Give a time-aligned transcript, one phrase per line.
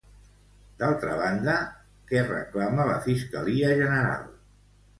[0.79, 1.55] D'altra banda,
[2.13, 4.29] què reclama la fiscalia general?